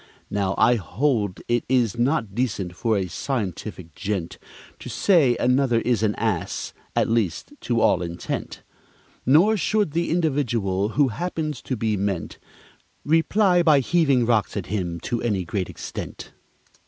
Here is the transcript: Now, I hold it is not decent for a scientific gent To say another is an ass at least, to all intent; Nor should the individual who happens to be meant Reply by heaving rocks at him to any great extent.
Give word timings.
Now, 0.31 0.55
I 0.57 0.77
hold 0.77 1.41
it 1.47 1.63
is 1.69 1.95
not 1.95 2.33
decent 2.33 2.75
for 2.75 2.97
a 2.97 3.05
scientific 3.07 3.93
gent 3.93 4.39
To 4.79 4.89
say 4.89 5.37
another 5.39 5.79
is 5.81 6.01
an 6.01 6.15
ass 6.15 6.73
at 6.95 7.07
least, 7.07 7.53
to 7.61 7.81
all 7.81 8.01
intent; 8.01 8.63
Nor 9.27 9.57
should 9.57 9.91
the 9.91 10.09
individual 10.09 10.89
who 10.97 11.09
happens 11.09 11.61
to 11.61 11.77
be 11.77 11.97
meant 11.97 12.39
Reply 13.05 13.61
by 13.61 13.79
heaving 13.79 14.25
rocks 14.25 14.57
at 14.57 14.65
him 14.73 14.99
to 15.01 15.21
any 15.21 15.45
great 15.45 15.69
extent. 15.69 16.31